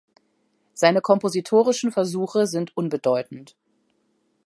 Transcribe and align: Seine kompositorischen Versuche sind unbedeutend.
Seine 0.73 0.99
kompositorischen 0.99 1.91
Versuche 1.91 2.47
sind 2.47 2.75
unbedeutend. 2.75 3.55